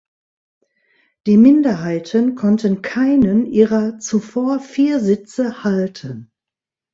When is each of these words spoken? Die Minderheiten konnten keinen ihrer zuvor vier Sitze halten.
Die 1.27 1.37
Minderheiten 1.37 2.33
konnten 2.33 2.81
keinen 2.81 3.45
ihrer 3.45 3.99
zuvor 3.99 4.59
vier 4.59 4.99
Sitze 4.99 5.63
halten. 5.63 6.31